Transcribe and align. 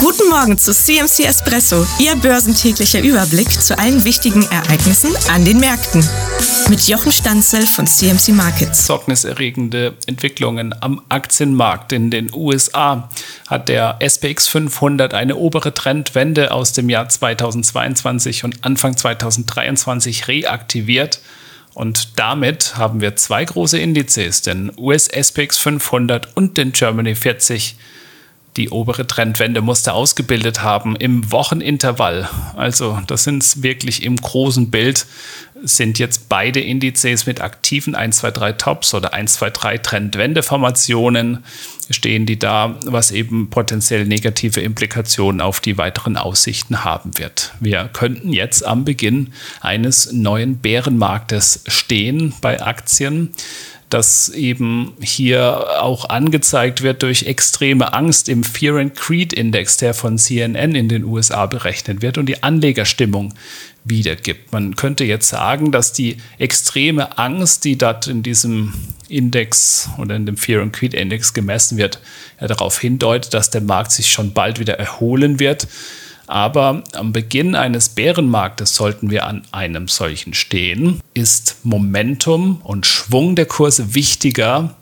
Guten 0.00 0.30
Morgen 0.30 0.56
zu 0.56 0.72
CMC 0.72 1.26
Espresso, 1.26 1.86
Ihr 1.98 2.16
börsentäglicher 2.16 3.02
Überblick 3.02 3.50
zu 3.50 3.78
allen 3.78 4.02
wichtigen 4.06 4.42
Ereignissen 4.50 5.14
an 5.30 5.44
den 5.44 5.60
Märkten. 5.60 6.02
Mit 6.70 6.88
Jochen 6.88 7.12
Stanzel 7.12 7.66
von 7.66 7.86
CMC 7.86 8.28
Markets. 8.28 8.86
Sorgniserregende 8.86 9.92
Entwicklungen 10.06 10.74
am 10.80 11.02
Aktienmarkt 11.10 11.92
in 11.92 12.10
den 12.10 12.32
USA 12.32 13.10
hat 13.46 13.68
der 13.68 13.98
SPX 14.00 14.48
500 14.48 15.12
eine 15.12 15.36
obere 15.36 15.74
Trendwende 15.74 16.50
aus 16.50 16.72
dem 16.72 16.88
Jahr 16.88 17.10
2022 17.10 18.44
und 18.44 18.64
Anfang 18.64 18.96
2023 18.96 20.28
reaktiviert. 20.28 21.20
Und 21.74 22.18
damit 22.18 22.78
haben 22.78 23.02
wir 23.02 23.16
zwei 23.16 23.44
große 23.44 23.78
Indizes, 23.78 24.40
den 24.40 24.72
US 24.78 25.08
SPX 25.08 25.58
500 25.58 26.34
und 26.38 26.56
den 26.56 26.72
Germany 26.72 27.14
40 27.14 27.76
die 28.56 28.70
obere 28.70 29.06
Trendwende 29.06 29.60
musste 29.60 29.92
ausgebildet 29.92 30.62
haben 30.62 30.96
im 30.96 31.30
Wochenintervall. 31.30 32.28
Also 32.56 32.98
das 33.06 33.24
sind 33.24 33.62
wirklich 33.62 34.02
im 34.02 34.16
großen 34.16 34.70
Bild 34.70 35.06
sind 35.62 35.98
jetzt 35.98 36.28
beide 36.28 36.60
Indizes 36.60 37.26
mit 37.26 37.40
aktiven 37.40 37.94
1, 37.94 38.18
2, 38.18 38.30
3 38.30 38.52
Tops 38.52 38.94
oder 38.94 39.12
1, 39.12 39.34
2, 39.34 39.50
3 39.50 39.78
Trendwendeformationen 39.78 41.44
stehen 41.90 42.24
die 42.24 42.38
da, 42.38 42.76
was 42.86 43.10
eben 43.10 43.50
potenziell 43.50 44.06
negative 44.06 44.60
Implikationen 44.60 45.40
auf 45.40 45.60
die 45.60 45.76
weiteren 45.76 46.16
Aussichten 46.16 46.84
haben 46.84 47.18
wird. 47.18 47.52
Wir 47.60 47.90
könnten 47.92 48.32
jetzt 48.32 48.64
am 48.64 48.84
Beginn 48.84 49.32
eines 49.60 50.12
neuen 50.12 50.58
Bärenmarktes 50.58 51.64
stehen 51.66 52.32
bei 52.40 52.62
Aktien 52.62 53.32
das 53.90 54.28
eben 54.28 54.92
hier 55.00 55.82
auch 55.82 56.08
angezeigt 56.08 56.82
wird 56.82 57.02
durch 57.02 57.24
extreme 57.24 57.92
Angst 57.92 58.28
im 58.28 58.44
Fear 58.44 58.78
and 58.78 58.96
Creed 58.96 59.32
Index, 59.32 59.76
der 59.76 59.94
von 59.94 60.16
CNN 60.16 60.74
in 60.74 60.88
den 60.88 61.04
USA 61.04 61.46
berechnet 61.46 62.00
wird 62.00 62.16
und 62.16 62.26
die 62.26 62.42
Anlegerstimmung 62.42 63.34
wiedergibt. 63.84 64.52
Man 64.52 64.76
könnte 64.76 65.04
jetzt 65.04 65.28
sagen, 65.28 65.72
dass 65.72 65.92
die 65.92 66.18
extreme 66.38 67.18
Angst, 67.18 67.64
die 67.64 67.76
dort 67.76 68.06
in 68.06 68.22
diesem 68.22 68.74
Index 69.08 69.88
oder 69.98 70.14
in 70.14 70.26
dem 70.26 70.36
Fear 70.36 70.62
and 70.62 70.72
Creed 70.72 70.94
Index 70.94 71.34
gemessen 71.34 71.76
wird, 71.76 72.00
ja 72.40 72.46
darauf 72.46 72.78
hindeutet, 72.78 73.34
dass 73.34 73.50
der 73.50 73.60
Markt 73.60 73.92
sich 73.92 74.12
schon 74.12 74.32
bald 74.32 74.60
wieder 74.60 74.78
erholen 74.78 75.40
wird. 75.40 75.66
Aber 76.30 76.84
am 76.92 77.12
Beginn 77.12 77.56
eines 77.56 77.88
Bärenmarktes 77.88 78.76
sollten 78.76 79.10
wir 79.10 79.26
an 79.26 79.42
einem 79.50 79.88
solchen 79.88 80.32
stehen. 80.32 81.00
Ist 81.12 81.56
Momentum 81.64 82.60
und 82.62 82.86
Schwung 82.86 83.34
der 83.34 83.46
Kurse 83.46 83.96
wichtiger 83.96 84.76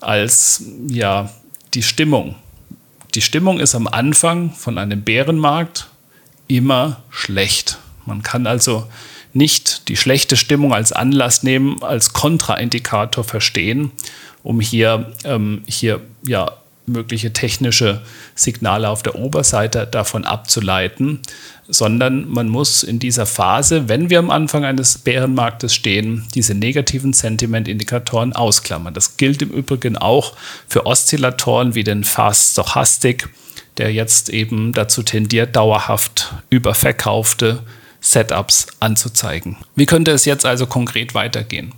als 0.00 0.64
ja, 0.88 1.28
die 1.74 1.82
Stimmung? 1.82 2.34
Die 3.14 3.20
Stimmung 3.20 3.60
ist 3.60 3.74
am 3.74 3.88
Anfang 3.88 4.52
von 4.54 4.78
einem 4.78 5.02
Bärenmarkt 5.02 5.90
immer 6.48 7.02
schlecht. 7.10 7.76
Man 8.06 8.22
kann 8.22 8.46
also 8.46 8.86
nicht 9.34 9.86
die 9.90 9.98
schlechte 9.98 10.38
Stimmung 10.38 10.72
als 10.72 10.92
Anlass 10.92 11.42
nehmen, 11.42 11.82
als 11.82 12.14
Kontraindikator 12.14 13.22
verstehen, 13.22 13.92
um 14.42 14.60
hier, 14.62 15.12
ähm, 15.24 15.60
hier 15.66 16.00
ja, 16.26 16.52
mögliche 16.92 17.32
technische 17.32 18.02
Signale 18.34 18.88
auf 18.88 19.02
der 19.02 19.16
Oberseite 19.16 19.86
davon 19.86 20.24
abzuleiten, 20.24 21.20
sondern 21.68 22.28
man 22.28 22.48
muss 22.48 22.82
in 22.82 22.98
dieser 22.98 23.26
Phase, 23.26 23.88
wenn 23.88 24.10
wir 24.10 24.18
am 24.18 24.30
Anfang 24.30 24.64
eines 24.64 24.98
Bärenmarktes 24.98 25.74
stehen, 25.74 26.26
diese 26.34 26.54
negativen 26.54 27.12
Sentimentindikatoren 27.12 28.32
ausklammern. 28.32 28.94
Das 28.94 29.16
gilt 29.16 29.42
im 29.42 29.50
Übrigen 29.50 29.96
auch 29.96 30.34
für 30.68 30.86
Oszillatoren 30.86 31.74
wie 31.74 31.84
den 31.84 32.04
Fast 32.04 32.52
Stochastic, 32.52 33.28
der 33.76 33.92
jetzt 33.92 34.28
eben 34.28 34.72
dazu 34.72 35.02
tendiert, 35.02 35.56
dauerhaft 35.56 36.34
überverkaufte 36.50 37.62
Setups 38.00 38.66
anzuzeigen. 38.80 39.56
Wie 39.76 39.86
könnte 39.86 40.10
es 40.10 40.24
jetzt 40.24 40.46
also 40.46 40.66
konkret 40.66 41.14
weitergehen? 41.14 41.72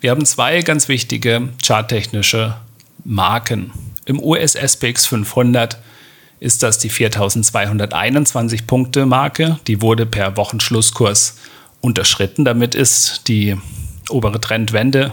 Wir 0.00 0.10
haben 0.10 0.26
zwei 0.26 0.60
ganz 0.60 0.88
wichtige 0.88 1.48
charttechnische 1.64 2.56
Marken. 3.04 3.72
Im 4.06 4.22
US-SPX 4.22 5.06
500 5.06 5.78
ist 6.40 6.62
das 6.62 6.78
die 6.78 6.90
4221 6.90 8.66
Punkte 8.66 9.06
Marke. 9.06 9.58
Die 9.66 9.80
wurde 9.80 10.04
per 10.04 10.36
Wochenschlusskurs 10.36 11.38
unterschritten. 11.80 12.44
Damit 12.44 12.74
ist 12.74 13.28
die 13.28 13.56
obere 14.10 14.38
Trendwende 14.40 15.12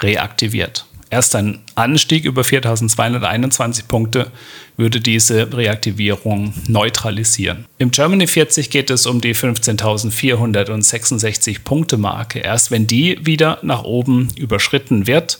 reaktiviert. 0.00 0.86
Erst 1.10 1.36
ein 1.36 1.60
Anstieg 1.76 2.24
über 2.24 2.42
4221 2.42 3.86
Punkte 3.86 4.32
würde 4.76 5.00
diese 5.00 5.56
Reaktivierung 5.56 6.52
neutralisieren. 6.66 7.66
Im 7.78 7.92
Germany 7.92 8.26
40 8.26 8.68
geht 8.68 8.90
es 8.90 9.06
um 9.06 9.20
die 9.20 9.36
15.466 9.36 11.62
Punkte 11.62 11.98
Marke. 11.98 12.40
Erst 12.40 12.72
wenn 12.72 12.88
die 12.88 13.24
wieder 13.24 13.60
nach 13.62 13.84
oben 13.84 14.26
überschritten 14.36 15.06
wird, 15.06 15.38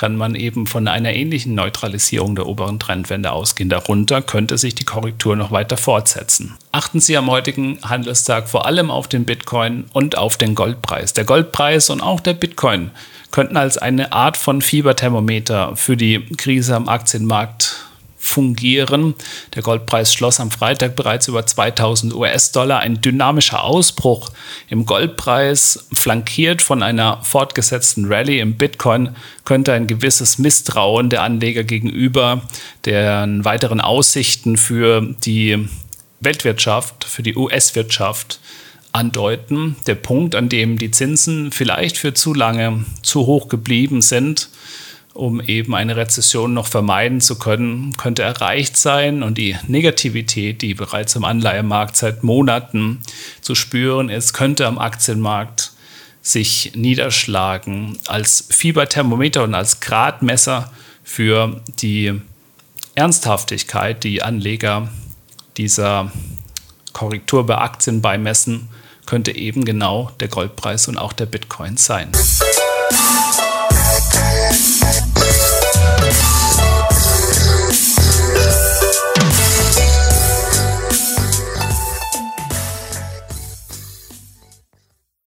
kann 0.00 0.16
man 0.16 0.34
eben 0.34 0.66
von 0.66 0.88
einer 0.88 1.12
ähnlichen 1.12 1.54
Neutralisierung 1.54 2.34
der 2.34 2.46
oberen 2.46 2.78
Trendwende 2.78 3.32
ausgehen. 3.32 3.68
Darunter 3.68 4.22
könnte 4.22 4.56
sich 4.56 4.74
die 4.74 4.86
Korrektur 4.86 5.36
noch 5.36 5.50
weiter 5.50 5.76
fortsetzen. 5.76 6.56
Achten 6.72 7.00
Sie 7.00 7.18
am 7.18 7.30
heutigen 7.30 7.78
Handelstag 7.82 8.48
vor 8.48 8.64
allem 8.64 8.90
auf 8.90 9.08
den 9.08 9.26
Bitcoin 9.26 9.84
und 9.92 10.16
auf 10.16 10.38
den 10.38 10.54
Goldpreis. 10.54 11.12
Der 11.12 11.24
Goldpreis 11.24 11.90
und 11.90 12.00
auch 12.00 12.20
der 12.20 12.32
Bitcoin 12.32 12.92
könnten 13.30 13.58
als 13.58 13.76
eine 13.76 14.14
Art 14.14 14.38
von 14.38 14.62
Fieberthermometer 14.62 15.76
für 15.76 15.98
die 15.98 16.24
Krise 16.34 16.76
am 16.76 16.88
Aktienmarkt 16.88 17.89
fungieren. 18.30 19.14
Der 19.54 19.62
Goldpreis 19.62 20.14
schloss 20.14 20.40
am 20.40 20.50
Freitag 20.50 20.96
bereits 20.96 21.28
über 21.28 21.44
2000 21.44 22.14
US-Dollar. 22.14 22.80
Ein 22.80 23.00
dynamischer 23.00 23.64
Ausbruch 23.64 24.30
im 24.68 24.86
Goldpreis, 24.86 25.86
flankiert 25.92 26.62
von 26.62 26.82
einer 26.82 27.22
fortgesetzten 27.22 28.06
Rallye 28.06 28.40
im 28.40 28.56
Bitcoin, 28.56 29.16
könnte 29.44 29.72
ein 29.72 29.86
gewisses 29.86 30.38
Misstrauen 30.38 31.10
der 31.10 31.22
Anleger 31.22 31.64
gegenüber 31.64 32.42
den 32.86 33.44
weiteren 33.44 33.80
Aussichten 33.80 34.56
für 34.56 35.02
die 35.24 35.68
Weltwirtschaft, 36.20 37.04
für 37.04 37.22
die 37.22 37.34
US-Wirtschaft 37.34 38.40
andeuten. 38.92 39.76
Der 39.86 39.94
Punkt, 39.94 40.34
an 40.34 40.48
dem 40.48 40.78
die 40.78 40.90
Zinsen 40.90 41.52
vielleicht 41.52 41.96
für 41.96 42.14
zu 42.14 42.34
lange 42.34 42.84
zu 43.02 43.26
hoch 43.26 43.48
geblieben 43.48 44.02
sind, 44.02 44.48
um 45.14 45.40
eben 45.40 45.74
eine 45.74 45.96
Rezession 45.96 46.54
noch 46.54 46.66
vermeiden 46.66 47.20
zu 47.20 47.38
können, 47.38 47.92
könnte 47.96 48.22
erreicht 48.22 48.76
sein. 48.76 49.22
Und 49.22 49.38
die 49.38 49.56
Negativität, 49.66 50.62
die 50.62 50.74
bereits 50.74 51.16
im 51.16 51.24
Anleihemarkt 51.24 51.96
seit 51.96 52.22
Monaten 52.22 53.00
zu 53.40 53.54
spüren 53.54 54.08
ist, 54.08 54.32
könnte 54.32 54.66
am 54.66 54.78
Aktienmarkt 54.78 55.72
sich 56.22 56.72
niederschlagen 56.74 57.98
als 58.06 58.46
Fieberthermometer 58.50 59.42
und 59.44 59.54
als 59.54 59.80
Gradmesser 59.80 60.70
für 61.02 61.60
die 61.80 62.20
Ernsthaftigkeit, 62.94 64.04
die 64.04 64.22
Anleger 64.22 64.88
dieser 65.56 66.12
Korrektur 66.92 67.46
bei 67.46 67.56
Aktien 67.56 68.02
beimessen, 68.02 68.68
könnte 69.06 69.34
eben 69.34 69.64
genau 69.64 70.10
der 70.20 70.28
Goldpreis 70.28 70.86
und 70.86 70.98
auch 70.98 71.12
der 71.12 71.26
Bitcoin 71.26 71.76
sein. 71.76 72.12